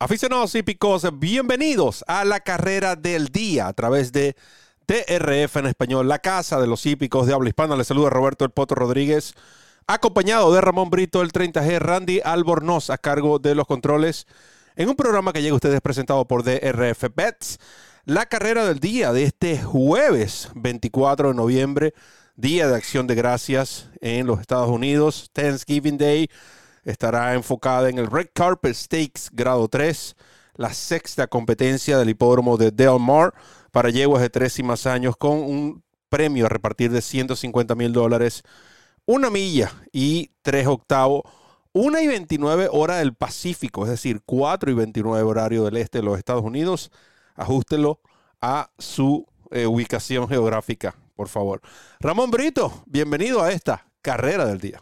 [0.00, 4.36] Aficionados hípicos, bienvenidos a la carrera del día a través de
[4.86, 7.74] TRF en español, la casa de los hípicos de habla hispana.
[7.74, 9.34] Les saluda Roberto El Poto Rodríguez,
[9.88, 14.28] acompañado de Ramón Brito, el 30G, Randy Albornoz a cargo de los controles,
[14.76, 17.58] en un programa que llega a ustedes presentado por DRF Bets.
[18.04, 21.92] La carrera del día de este jueves 24 de noviembre,
[22.36, 26.30] Día de Acción de Gracias en los Estados Unidos, Thanksgiving Day
[26.88, 30.16] estará enfocada en el Red Carpet Stakes grado 3,
[30.54, 33.34] la sexta competencia del hipódromo de Del Mar
[33.70, 37.92] para yeguas de tres y más años con un premio a repartir de 150 mil
[37.92, 38.42] dólares,
[39.04, 41.24] una milla y tres octavos,
[41.72, 46.04] una y 29 hora del Pacífico, es decir, 4 y 29 horario del este de
[46.04, 46.90] los Estados Unidos.
[47.34, 48.00] Ajústelo
[48.40, 51.60] a su eh, ubicación geográfica, por favor.
[52.00, 54.80] Ramón Brito, bienvenido a esta carrera del día.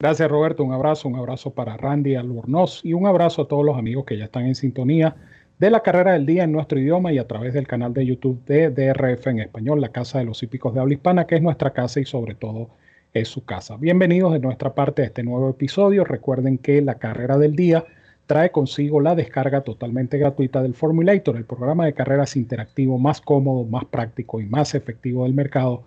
[0.00, 3.76] Gracias Roberto, un abrazo, un abrazo para Randy Albornoz y un abrazo a todos los
[3.76, 5.14] amigos que ya están en sintonía
[5.58, 8.42] de la carrera del día en nuestro idioma y a través del canal de YouTube
[8.46, 11.74] de DRF en español, la Casa de los Hípicos de Habla Hispana, que es nuestra
[11.74, 12.70] casa y sobre todo
[13.12, 13.76] es su casa.
[13.76, 16.02] Bienvenidos de nuestra parte a este nuevo episodio.
[16.04, 17.84] Recuerden que la carrera del día
[18.24, 23.66] trae consigo la descarga totalmente gratuita del Formulator, el programa de carreras interactivo más cómodo,
[23.66, 25.82] más práctico y más efectivo del mercado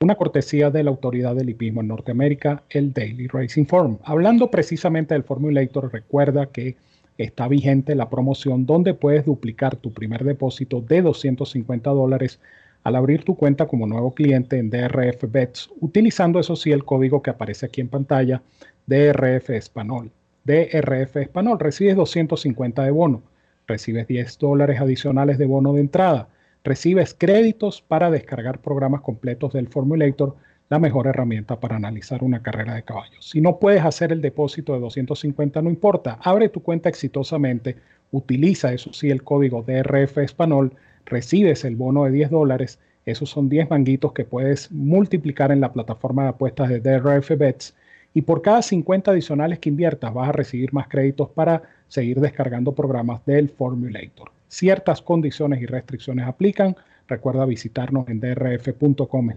[0.00, 3.98] una cortesía de la autoridad del hipismo en Norteamérica, el Daily Racing Forum.
[4.04, 6.76] Hablando precisamente del Formulator, recuerda que
[7.16, 12.38] está vigente la promoción donde puedes duplicar tu primer depósito de 250 dólares
[12.84, 17.20] al abrir tu cuenta como nuevo cliente en DRF Bets, utilizando eso sí el código
[17.20, 18.40] que aparece aquí en pantalla,
[18.86, 20.12] DRF Español.
[20.44, 23.22] DRF Español, recibes 250 de bono,
[23.66, 26.28] recibes 10 dólares adicionales de bono de entrada
[26.68, 30.36] recibes créditos para descargar programas completos del Formulator,
[30.68, 33.26] la mejor herramienta para analizar una carrera de caballos.
[33.26, 37.76] Si no puedes hacer el depósito de 250, no importa, abre tu cuenta exitosamente,
[38.12, 40.74] utiliza eso sí el código DRF Español,
[41.06, 45.72] recibes el bono de 10 dólares, esos son 10 manguitos que puedes multiplicar en la
[45.72, 47.74] plataforma de apuestas de DRF Bets
[48.12, 52.72] y por cada 50 adicionales que inviertas vas a recibir más créditos para seguir descargando
[52.74, 54.37] programas del Formulator.
[54.48, 56.76] Ciertas condiciones y restricciones aplican.
[57.06, 59.30] Recuerda visitarnos en drf.com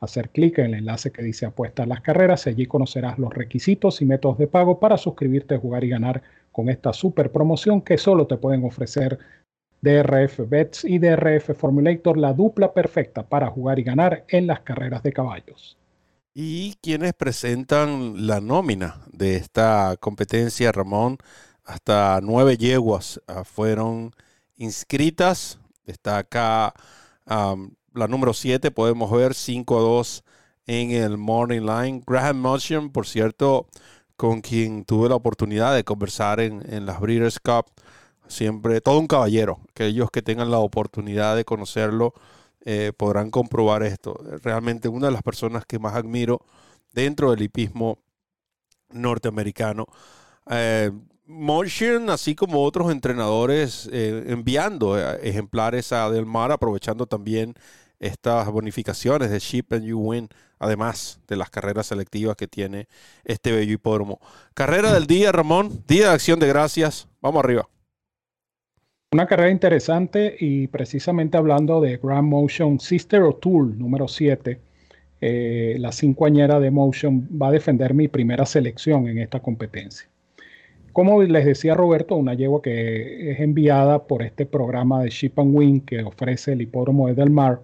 [0.00, 3.32] hacer clic en el enlace que dice apuesta a las carreras y allí conocerás los
[3.32, 6.22] requisitos y métodos de pago para suscribirte, jugar y ganar
[6.52, 9.18] con esta super promoción que solo te pueden ofrecer
[9.82, 15.02] DRF Bets y DRF Formulator, la dupla perfecta para jugar y ganar en las carreras
[15.02, 15.76] de caballos.
[16.34, 21.18] ¿Y quienes presentan la nómina de esta competencia, Ramón?
[21.70, 24.14] Hasta nueve yeguas ah, fueron
[24.56, 25.58] inscritas.
[25.86, 26.74] Está acá
[27.26, 30.24] la número siete, podemos ver 5 a 2
[30.66, 32.02] en el Morning Line.
[32.06, 33.68] Graham Motion, por cierto,
[34.16, 37.66] con quien tuve la oportunidad de conversar en, las Breeders' Cup,
[38.26, 39.60] siempre todo un caballero.
[39.70, 42.14] Aquellos que tengan la oportunidad de conocerlo
[42.64, 44.20] eh, podrán comprobar esto.
[44.42, 46.42] Realmente una de las personas que más admiro
[46.92, 47.98] dentro del hipismo
[48.90, 49.86] norteamericano.
[50.50, 50.90] Eh,
[51.30, 57.54] Motion, así como otros entrenadores, eh, enviando eh, ejemplares a Del Mar, aprovechando también
[58.00, 62.88] estas bonificaciones de Ship and You Win, además de las carreras selectivas que tiene
[63.24, 64.18] este bello hipódromo.
[64.54, 67.06] Carrera del día, Ramón, día de acción de gracias.
[67.20, 67.68] Vamos arriba.
[69.12, 74.58] Una carrera interesante y precisamente hablando de Grand Motion Sister O'Toole número 7,
[75.20, 80.09] eh, la cincoañera de Motion va a defender mi primera selección en esta competencia.
[81.00, 85.56] Como les decía Roberto, una yegua que es enviada por este programa de Ship and
[85.56, 87.62] Wing que ofrece el hipódromo de Del Mar.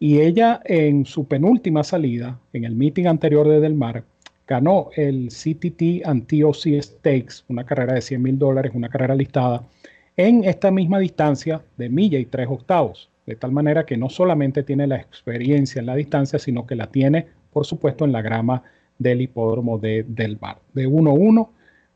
[0.00, 4.02] Y ella en su penúltima salida, en el meeting anterior de Del Mar,
[4.44, 9.62] ganó el CTT Antioc Stakes, una carrera de 100 mil dólares, una carrera listada,
[10.16, 13.08] en esta misma distancia de milla y tres octavos.
[13.24, 16.88] De tal manera que no solamente tiene la experiencia en la distancia, sino que la
[16.88, 18.64] tiene, por supuesto, en la grama
[18.98, 20.58] del hipódromo de Del Mar.
[20.74, 21.50] De 1-1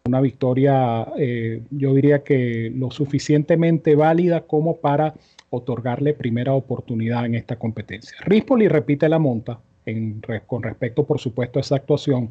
[0.05, 5.15] una victoria, eh, yo diría que lo suficientemente válida como para
[5.51, 8.17] otorgarle primera oportunidad en esta competencia.
[8.25, 9.61] Rispoli repite la monta
[10.47, 12.31] con respecto, por supuesto, a esa actuación.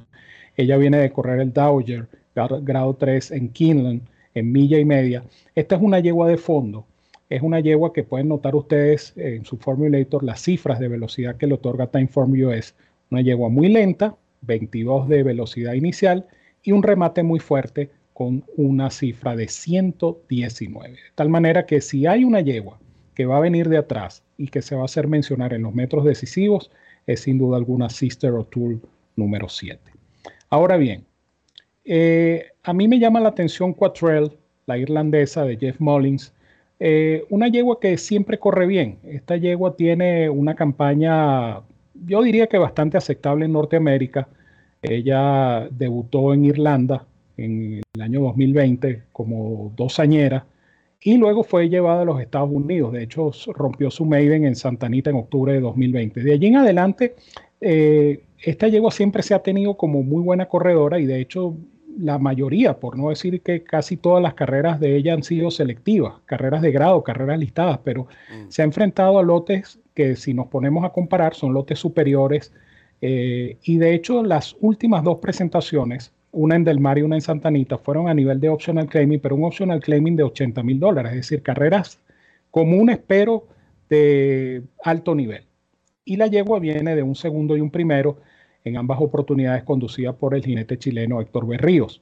[0.58, 4.02] Ella viene de correr el Dowager, grado 3 en Kinland,
[4.34, 5.24] en milla y media.
[5.56, 6.86] Esta es una yegua de fondo.
[7.30, 11.48] Es una yegua que pueden notar ustedes en su formulator las cifras de velocidad que
[11.48, 12.76] le otorga Timeform US.
[13.10, 16.26] Una yegua muy lenta, 22 de velocidad inicial
[16.64, 20.90] y un remate muy fuerte con una cifra de 119.
[20.90, 22.80] De tal manera que si hay una yegua
[23.16, 25.74] que va a venir de atrás y que se va a hacer mencionar en los
[25.74, 26.72] metros decisivos,
[27.08, 28.80] es sin duda alguna Sister O'Toole
[29.16, 29.80] número 7.
[30.50, 31.06] Ahora bien,
[31.84, 36.34] eh, a mí me llama la atención Quattrell la irlandesa de Jeff Mullins.
[36.80, 39.00] Eh, una yegua que siempre corre bien.
[39.04, 41.62] Esta yegua tiene una campaña,
[42.06, 44.30] yo diría que bastante aceptable en Norteamérica.
[44.82, 47.06] Ella debutó en Irlanda
[47.38, 50.46] en el año 2020 como dosañera
[51.02, 52.94] y luego fue llevada a los Estados Unidos.
[52.94, 56.22] De hecho, rompió su maiden en Santa Anita en octubre de 2020.
[56.22, 57.16] De allí en adelante,
[57.60, 61.56] eh, esta yegua siempre se ha tenido como muy buena corredora y de hecho
[62.00, 66.16] la mayoría, por no decir que casi todas las carreras de ella han sido selectivas,
[66.26, 68.50] carreras de grado, carreras listadas, pero mm.
[68.50, 72.54] se ha enfrentado a lotes que si nos ponemos a comparar son lotes superiores
[73.02, 77.22] eh, y de hecho las últimas dos presentaciones una en Del Mar y una en
[77.22, 80.80] Santa Anita, fueron a nivel de optional claiming, pero un optional claiming de 80 mil
[80.80, 82.00] dólares, es decir, carreras
[82.52, 83.48] comunes pero
[83.90, 85.44] de alto nivel.
[86.06, 88.18] Y la yegua viene de un segundo y un primero,
[88.64, 92.02] en ambas oportunidades conducida por el jinete chileno Héctor Berríos.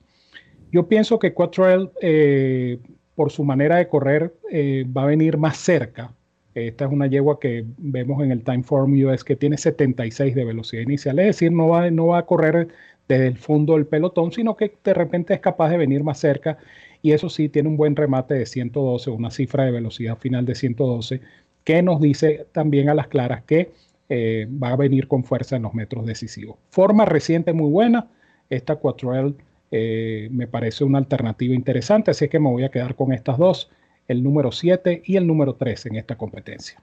[0.71, 2.79] Yo pienso que Quattrell, eh,
[3.15, 6.11] por su manera de correr, eh, va a venir más cerca.
[6.55, 10.81] Esta es una yegua que vemos en el Timeform US que tiene 76 de velocidad
[10.81, 12.69] inicial, es decir, no va, no va a correr
[13.07, 16.57] desde el fondo del pelotón, sino que de repente es capaz de venir más cerca.
[17.01, 20.55] Y eso sí tiene un buen remate de 112, una cifra de velocidad final de
[20.55, 21.21] 112,
[21.63, 23.71] que nos dice también a las claras que
[24.09, 26.57] eh, va a venir con fuerza en los metros decisivos.
[26.69, 28.07] Forma reciente muy buena,
[28.49, 29.35] esta Quattrell
[29.71, 33.69] eh, me parece una alternativa interesante, así que me voy a quedar con estas dos,
[34.09, 36.81] el número 7 y el número 3 en esta competencia.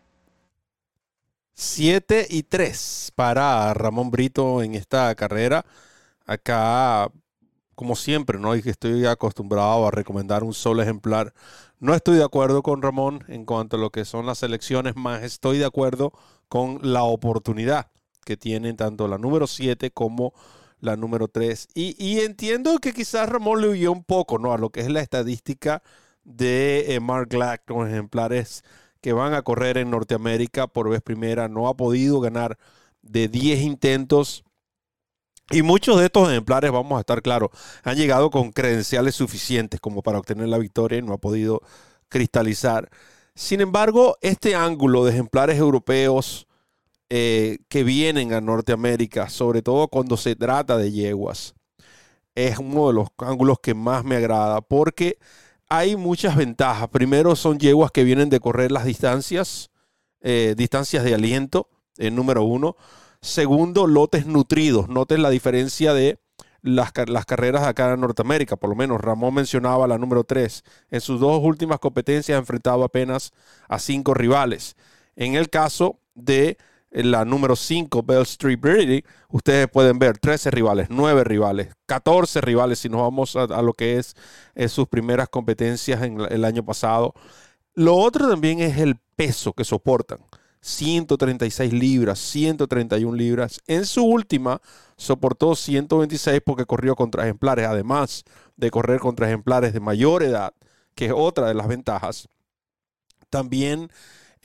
[1.52, 5.66] 7 y 3 para Ramón Brito en esta carrera.
[6.24, 7.10] Acá,
[7.74, 8.54] como siempre, ¿no?
[8.54, 11.34] Y estoy acostumbrado a recomendar un solo ejemplar.
[11.80, 15.22] No estoy de acuerdo con Ramón en cuanto a lo que son las elecciones, más
[15.22, 16.12] estoy de acuerdo
[16.48, 17.90] con la oportunidad
[18.24, 20.32] que tienen tanto la número 7 como
[20.80, 21.68] la número 3.
[21.74, 24.52] Y, entiendo que quizás Ramón le huyó un poco, ¿no?
[24.52, 25.82] A lo que es la estadística
[26.26, 28.64] de eh, Mark Black con ejemplares
[29.00, 31.48] que van a correr en Norteamérica por vez primera.
[31.48, 32.58] No ha podido ganar
[33.02, 34.44] de 10 intentos
[35.50, 37.50] y muchos de estos ejemplares, vamos a estar claros,
[37.84, 41.60] han llegado con credenciales suficientes como para obtener la victoria y no ha podido
[42.08, 42.90] cristalizar.
[43.36, 46.48] Sin embargo, este ángulo de ejemplares europeos
[47.10, 51.54] eh, que vienen a Norteamérica, sobre todo cuando se trata de yeguas,
[52.34, 55.18] es uno de los ángulos que más me agrada porque
[55.68, 56.88] hay muchas ventajas.
[56.88, 59.70] Primero son yeguas que vienen de correr las distancias,
[60.20, 62.76] eh, distancias de aliento, el número uno.
[63.20, 64.88] Segundo, lotes nutridos.
[64.88, 66.20] Noten la diferencia de
[66.62, 68.56] las, carreras acá en Norteamérica.
[68.56, 70.64] Por lo menos Ramón mencionaba la número 3.
[70.90, 73.32] En sus dos últimas competencias ha enfrentado apenas
[73.68, 74.76] a cinco rivales.
[75.16, 76.58] En el caso de
[77.04, 82.78] la número 5, Bell Street Breeding, ustedes pueden ver 13 rivales, 9 rivales, 14 rivales
[82.78, 84.16] si nos vamos a, lo que es,
[84.68, 87.12] sus primeras competencias en el año pasado.
[87.74, 90.20] Lo otro también es el peso que soportan.
[90.66, 93.60] 136 libras, 131 libras.
[93.66, 94.60] En su última
[94.96, 98.24] soportó 126 porque corrió contra ejemplares, además
[98.56, 100.54] de correr contra ejemplares de mayor edad,
[100.94, 102.28] que es otra de las ventajas.
[103.30, 103.90] También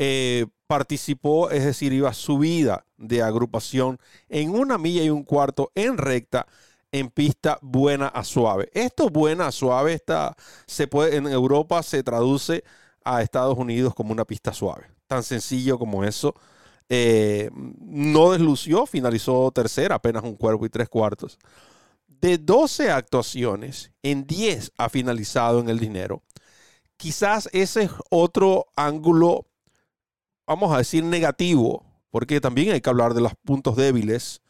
[0.04, 4.00] eh, participó, es decir, iba subida de agrupación
[4.30, 6.48] en una milla y un cuarto en recta
[6.92, 8.70] en pista buena a suave.
[8.74, 12.64] Esto buena a suave está, se puede, en Europa se traduce
[13.04, 16.34] a Estados Unidos como una pista suave tan sencillo como eso.
[16.88, 21.38] Eh, no deslució, finalizó tercera, apenas un cuerpo y tres cuartos.
[22.08, 26.24] De 12 actuaciones, en 10 ha finalizado en el dinero.
[26.96, 29.48] Quizás ese es otro ángulo,
[30.52, 34.42] vamos a decir, negativo, porque también hay que hablar de los puntos débiles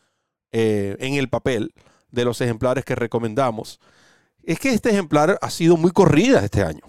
[0.51, 1.74] eh, en el papel
[2.10, 3.79] de los ejemplares que recomendamos.
[4.41, 6.81] Es que este ejemplar ha sido muy corrida este año.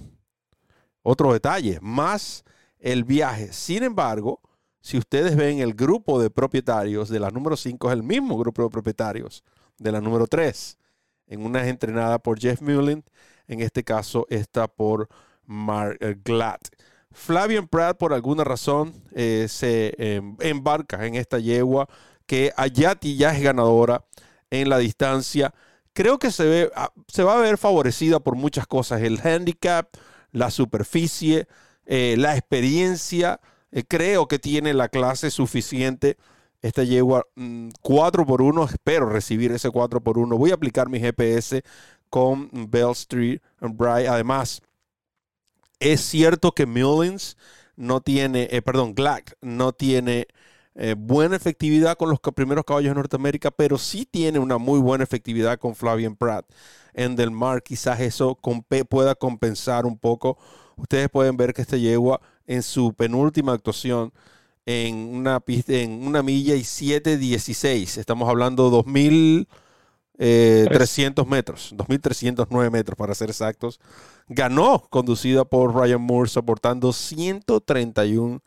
[1.03, 2.45] Otro detalle, más
[2.79, 3.53] el viaje.
[3.53, 4.41] Sin embargo,
[4.81, 8.63] si ustedes ven el grupo de propietarios de la número 5 es el mismo grupo
[8.63, 9.45] de propietarios
[9.79, 10.79] de la número 3.
[11.27, 13.05] En una entrenada por Jeff Mullen,
[13.47, 15.09] en este caso está por
[15.45, 16.61] Mark eh, Glad.
[17.15, 21.89] Flavian Pratt, por alguna razón, eh, se em, embarca en esta yegua
[22.27, 24.05] que Ayati ya es ganadora
[24.51, 25.55] en la distancia.
[25.93, 29.03] Creo que se, ve, ah, se va a ver favorecida por muchas cosas.
[29.03, 29.89] El handicap,
[30.31, 31.47] la superficie,
[31.87, 33.41] eh, la experiencia,
[33.71, 36.17] eh, creo que tiene la clase suficiente.
[36.63, 37.27] Esta yegua
[37.83, 41.63] 4 mm, por 1 espero recibir ese 4 por 1 Voy a aplicar mi GPS
[42.09, 44.09] con Bell Street Bright.
[44.09, 44.63] Además,
[45.83, 47.37] es cierto que Mullins
[47.75, 50.29] no tiene, eh, perdón, Glack no tiene
[50.77, 55.03] eh, buena efectividad con los primeros caballos de Norteamérica, pero sí tiene una muy buena
[55.03, 56.47] efectividad con Flavian Pratt.
[56.95, 58.39] En Del Mar quizás eso
[58.89, 60.39] pueda compensar un poco.
[60.77, 64.13] Ustedes pueden ver que este yegua en su penúltima actuación
[64.67, 67.99] en una, pista, en una milla y 7.16.
[67.99, 69.49] Estamos hablando 2000
[70.19, 73.81] eh, 300 metros, 2.309 metros para ser exactos.
[74.29, 78.41] Ganó, conducida por Ryan Moore, soportando 131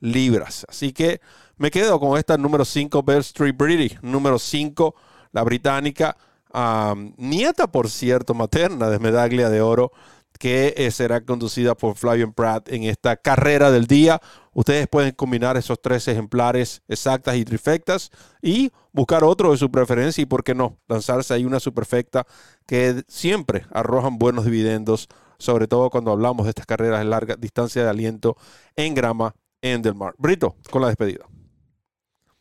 [0.00, 0.66] libras.
[0.68, 1.20] Así que
[1.56, 4.94] me quedo con esta número 5, Bell Street British, número 5,
[5.32, 6.16] la británica,
[7.16, 9.92] nieta, por cierto, materna de medalla de oro
[10.40, 14.20] que eh, será conducida por Flavian Pratt en esta carrera del día.
[14.54, 20.22] Ustedes pueden combinar esos tres ejemplares exactas y trifectas y buscar otro de su preferencia
[20.22, 22.26] y, por qué no, lanzarse ahí una superfecta
[22.66, 27.82] que siempre arrojan buenos dividendos, sobre todo cuando hablamos de estas carreras de larga distancia
[27.84, 28.34] de aliento
[28.76, 30.14] en grama en Del Mar.
[30.16, 31.26] Brito, con la despedida.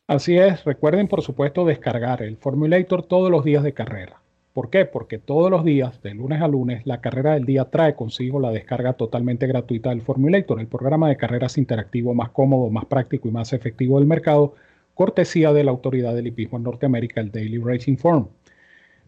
[0.08, 4.19] Así es, recuerden por supuesto descargar el Formulator todos los días de carrera.
[4.60, 4.84] ¿Por qué?
[4.84, 8.52] Porque todos los días, de lunes a lunes, la carrera del día trae consigo la
[8.52, 13.32] descarga totalmente gratuita del Formulator, el programa de carreras interactivo más cómodo, más práctico y
[13.32, 14.56] más efectivo del mercado,
[14.96, 18.28] cortesía de la autoridad del hipismo en Norteamérica, el Daily Racing Form.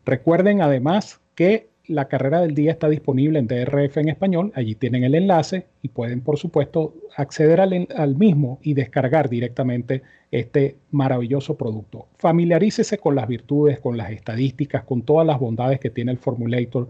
[0.06, 4.52] Recuerden además que la carrera del día está disponible en DRF en español.
[4.56, 10.78] Allí tienen el enlace y pueden, por supuesto, acceder al, mismo y descargar directamente este
[10.92, 12.08] maravilloso producto.
[12.18, 16.88] Familiarícese con las virtudes, con las estadísticas, con todas las bondades que tiene el Formulator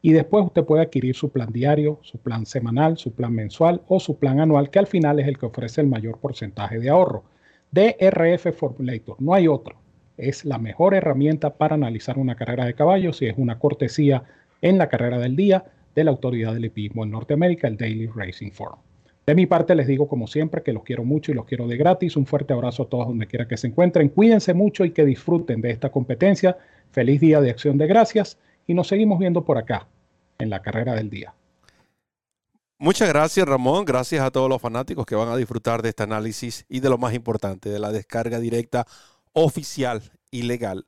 [0.00, 3.98] y después usted puede adquirir su plan diario, su plan semanal, su plan mensual o
[3.98, 7.24] su plan anual, que al final es el que ofrece el mayor porcentaje de ahorro.
[7.72, 9.76] DRF Formulator, no hay otro.
[10.16, 14.22] Es la mejor herramienta para analizar una carrera de caballos y es una cortesía
[14.64, 15.62] en la carrera del día
[15.94, 18.78] de la autoridad del hipismo en Norteamérica, el Daily Racing Forum.
[19.26, 21.76] De mi parte les digo como siempre que los quiero mucho y los quiero de
[21.76, 22.16] gratis.
[22.16, 24.08] Un fuerte abrazo a todos donde quiera que se encuentren.
[24.08, 26.56] Cuídense mucho y que disfruten de esta competencia.
[26.92, 29.86] Feliz día de acción de gracias y nos seguimos viendo por acá
[30.38, 31.34] en la carrera del día.
[32.78, 36.64] Muchas gracias Ramón, gracias a todos los fanáticos que van a disfrutar de este análisis
[36.70, 38.86] y de lo más importante, de la descarga directa
[39.32, 40.86] oficial y legal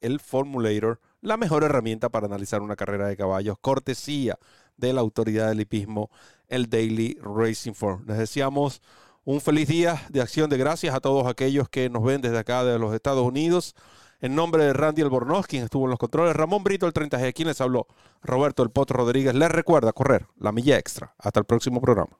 [0.00, 4.38] el Formulator la mejor herramienta para analizar una carrera de caballos, cortesía
[4.76, 6.08] de la autoridad del hipismo,
[6.46, 8.04] el Daily Racing Form.
[8.06, 8.80] Les deseamos
[9.24, 12.62] un feliz día de acción de gracias a todos aquellos que nos ven desde acá
[12.62, 13.74] de los Estados Unidos.
[14.20, 17.48] En nombre de Randy Albornoz, quien estuvo en los controles, Ramón Brito, el 30G, quien
[17.48, 17.88] les habló,
[18.22, 21.16] Roberto El Potro Rodríguez, les recuerda correr la milla extra.
[21.18, 22.16] Hasta el próximo programa.